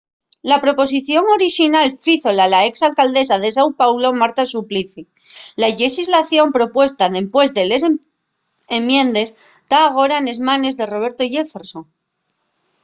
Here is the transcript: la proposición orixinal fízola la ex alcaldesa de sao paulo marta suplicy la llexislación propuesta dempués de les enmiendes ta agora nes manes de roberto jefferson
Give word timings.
la 0.49 0.57
proposición 0.63 1.23
orixinal 1.37 1.87
fízola 2.03 2.45
la 2.53 2.61
ex 2.69 2.75
alcaldesa 2.89 3.35
de 3.43 3.49
sao 3.55 3.69
paulo 3.81 4.09
marta 4.21 4.43
suplicy 4.53 5.01
la 5.61 5.69
llexislación 5.77 6.47
propuesta 6.57 7.11
dempués 7.15 7.49
de 7.57 7.63
les 7.69 7.83
enmiendes 8.77 9.29
ta 9.69 9.77
agora 9.89 10.17
nes 10.25 10.37
manes 10.47 10.73
de 10.79 10.85
roberto 10.93 11.23
jefferson 11.33 11.83